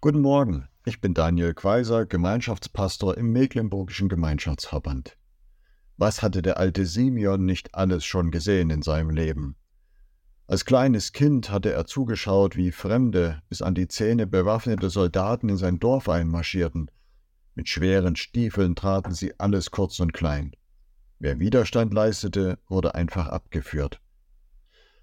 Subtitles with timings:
[0.00, 5.18] Guten Morgen, ich bin Daniel Quaiser, Gemeinschaftspastor im Mecklenburgischen Gemeinschaftsverband.
[5.96, 9.56] Was hatte der alte Simeon nicht alles schon gesehen in seinem Leben?
[10.46, 15.56] Als kleines Kind hatte er zugeschaut, wie fremde, bis an die Zähne bewaffnete Soldaten in
[15.56, 16.92] sein Dorf einmarschierten.
[17.56, 20.52] Mit schweren Stiefeln traten sie alles kurz und klein.
[21.18, 24.00] Wer Widerstand leistete, wurde einfach abgeführt.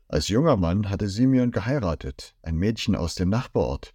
[0.08, 3.95] Als junger Mann hatte Simeon geheiratet, ein Mädchen aus dem Nachbarort.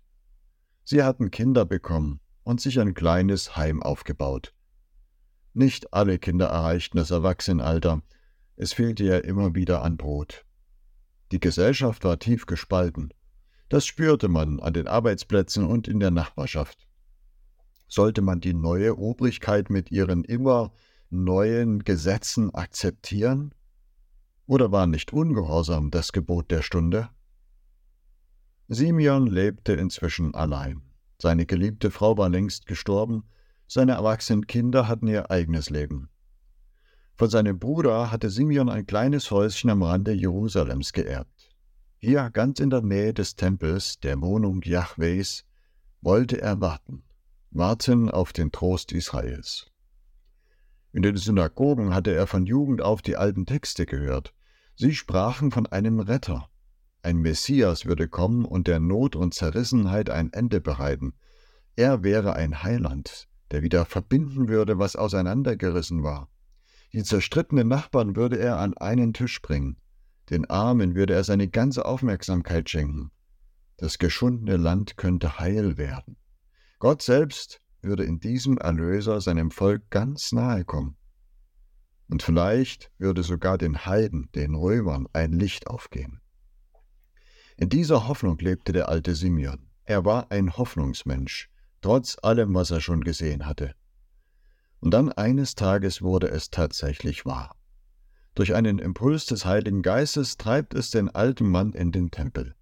[0.90, 4.52] Sie hatten Kinder bekommen und sich ein kleines Heim aufgebaut.
[5.54, 8.02] Nicht alle Kinder erreichten das Erwachsenenalter,
[8.56, 10.44] es fehlte ja immer wieder an Brot.
[11.30, 13.14] Die Gesellschaft war tief gespalten.
[13.68, 16.88] Das spürte man an den Arbeitsplätzen und in der Nachbarschaft.
[17.86, 20.72] Sollte man die neue Obrigkeit mit ihren immer
[21.08, 23.54] neuen Gesetzen akzeptieren?
[24.48, 27.10] Oder war nicht Ungehorsam das Gebot der Stunde?
[28.72, 30.82] Simeon lebte inzwischen allein.
[31.20, 33.24] Seine geliebte Frau war längst gestorben,
[33.66, 36.08] seine erwachsenen Kinder hatten ihr eigenes Leben.
[37.16, 41.50] Von seinem Bruder hatte Simeon ein kleines Häuschen am Rande Jerusalems geerbt.
[41.98, 45.44] Hier, ganz in der Nähe des Tempels, der Wohnung Jahwes,
[46.00, 47.02] wollte er warten,
[47.50, 49.66] warten auf den Trost Israels.
[50.92, 54.32] In den Synagogen hatte er von Jugend auf die alten Texte gehört.
[54.76, 56.49] Sie sprachen von einem Retter,
[57.02, 61.14] ein Messias würde kommen und der Not und Zerrissenheit ein Ende bereiten.
[61.76, 66.28] Er wäre ein Heiland, der wieder verbinden würde, was auseinandergerissen war.
[66.92, 69.76] Die zerstrittenen Nachbarn würde er an einen Tisch bringen.
[70.28, 73.10] Den Armen würde er seine ganze Aufmerksamkeit schenken.
[73.76, 76.16] Das geschundene Land könnte heil werden.
[76.78, 80.96] Gott selbst würde in diesem Erlöser seinem Volk ganz nahe kommen.
[82.08, 86.20] Und vielleicht würde sogar den Heiden, den Römern, ein Licht aufgehen.
[87.60, 89.68] In dieser Hoffnung lebte der alte Simeon.
[89.84, 91.50] Er war ein Hoffnungsmensch,
[91.82, 93.74] trotz allem, was er schon gesehen hatte.
[94.78, 97.54] Und dann eines Tages wurde es tatsächlich wahr.
[98.34, 102.54] Durch einen Impuls des Heiligen Geistes treibt es den alten Mann in den Tempel.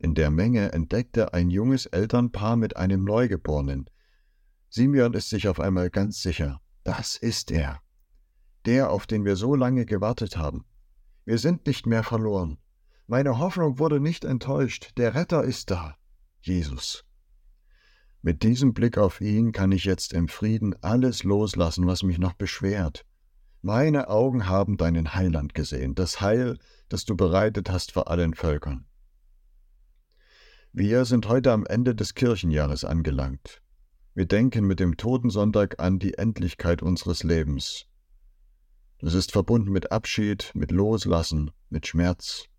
[0.00, 3.88] In der Menge entdeckt er ein junges Elternpaar mit einem Neugeborenen.
[4.68, 7.78] Simeon ist sich auf einmal ganz sicher, das ist er.
[8.66, 10.64] Der, auf den wir so lange gewartet haben.
[11.24, 12.58] Wir sind nicht mehr verloren.
[13.10, 14.92] Meine Hoffnung wurde nicht enttäuscht.
[14.98, 15.96] Der Retter ist da,
[16.42, 17.06] Jesus.
[18.20, 22.34] Mit diesem Blick auf ihn kann ich jetzt im Frieden alles loslassen, was mich noch
[22.34, 23.06] beschwert.
[23.62, 26.58] Meine Augen haben deinen Heiland gesehen, das Heil,
[26.90, 28.84] das du bereitet hast vor allen Völkern.
[30.74, 33.62] Wir sind heute am Ende des Kirchenjahres angelangt.
[34.12, 37.86] Wir denken mit dem Totensonntag an die Endlichkeit unseres Lebens.
[38.98, 42.50] Das ist verbunden mit Abschied, mit Loslassen, mit Schmerz,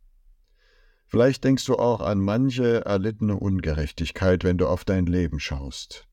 [1.09, 6.07] Vielleicht denkst du auch an manche erlittene Ungerechtigkeit, wenn du auf dein Leben schaust.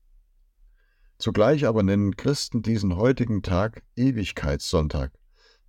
[1.19, 5.11] Zugleich aber nennen Christen diesen heutigen Tag Ewigkeitssonntag,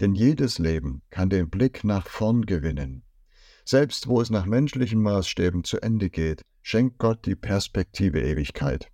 [0.00, 3.02] denn jedes Leben kann den Blick nach vorn gewinnen.
[3.66, 8.90] Selbst wo es nach menschlichen Maßstäben zu Ende geht, schenkt Gott die Perspektive Ewigkeit.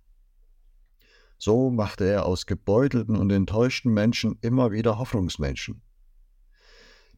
[1.37, 5.81] So machte er aus gebeutelten und enttäuschten Menschen immer wieder Hoffnungsmenschen.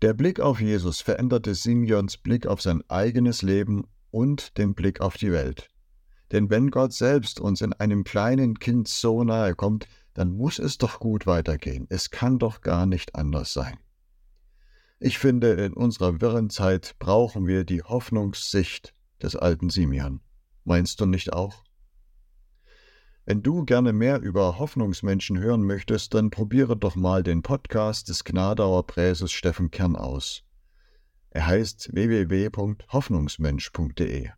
[0.03, 5.17] Der Blick auf Jesus veränderte Simeons Blick auf sein eigenes Leben und den Blick auf
[5.17, 5.69] die Welt.
[6.31, 10.77] Denn wenn Gott selbst uns in einem kleinen Kind so nahe kommt, dann muss es
[10.77, 11.87] doch gut weitergehen.
[11.89, 13.79] Es kann doch gar nicht anders sein.
[14.99, 20.21] Ich finde, in unserer wirren Zeit brauchen wir die Hoffnungssicht des alten Simeon.
[20.63, 21.63] Meinst du nicht auch?
[23.29, 28.23] Wenn du gerne mehr über Hoffnungsmenschen hören möchtest, dann probiere doch mal den Podcast des
[28.23, 30.45] Gnadauer Präses Steffen Kern aus.
[31.31, 34.29] Er heißt www.hoffnungsmensch.de.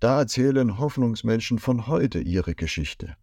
[0.00, 3.14] Da erzählen Hoffnungsmenschen von heute ihre Geschichte.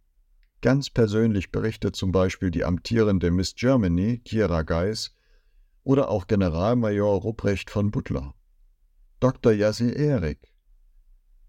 [0.62, 5.14] Ganz persönlich berichtet zum Beispiel die amtierende Miss Germany, Kira Geis,
[5.82, 8.32] oder auch Generalmajor Rupprecht von Butler.
[9.20, 9.52] Dr.
[9.52, 10.54] Yassi Erik,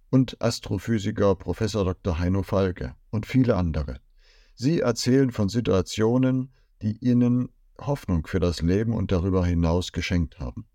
[0.09, 1.59] und Astrophysiker Prof.
[1.59, 2.20] Dr.
[2.20, 4.00] Heino Falke und viele andere.
[4.53, 10.67] Sie erzählen von Situationen, die ihnen Hoffnung für das Leben und darüber hinaus geschenkt haben.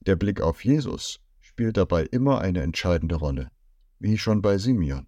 [0.00, 3.50] Der Blick auf Jesus spielt dabei immer eine entscheidende Rolle,
[3.98, 5.06] wie schon bei Simeon.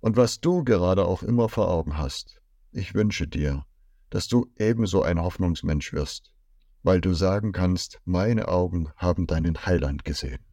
[0.00, 2.40] Und was du gerade auch immer vor Augen hast,
[2.70, 3.64] ich wünsche dir,
[4.10, 6.32] dass du ebenso ein Hoffnungsmensch wirst,
[6.82, 10.44] weil du sagen kannst, meine Augen haben deinen Heiland gesehen.